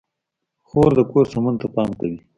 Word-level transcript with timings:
خور 0.67 0.91
د 0.97 1.01
کور 1.11 1.25
سمون 1.33 1.55
ته 1.61 1.67
پام 1.75 1.89
کوي. 1.99 2.19